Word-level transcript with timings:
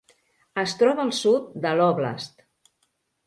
Es 0.61 0.71
troba 0.79 1.03
al 1.07 1.11
sud 1.17 1.51
de 1.67 1.73
l'óblast. 1.81 2.43